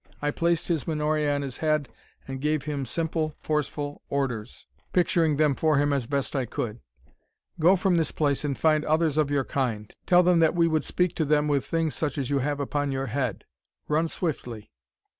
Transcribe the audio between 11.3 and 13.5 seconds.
with things such as you have upon your head.